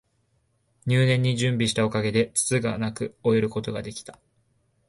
[0.87, 4.17] 入念に準備したおかげで、つつがなく終えることが出来た